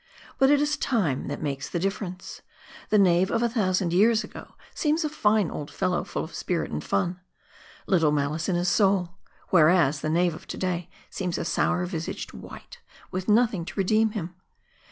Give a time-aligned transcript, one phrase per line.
[0.39, 2.41] But it is time that makes the difference.
[2.89, 6.71] The knave of a thousand years ago seems a fine old fellow full of spirit
[6.71, 7.21] and fun,
[7.85, 9.19] little malice in his soul;
[9.49, 12.79] whereas, the knave of to day seems a sour visaged wight,
[13.11, 14.33] with nothing to redeem him.